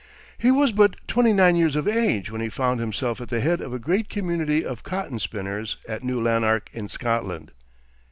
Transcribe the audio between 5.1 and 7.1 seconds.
spinners at New Lanark in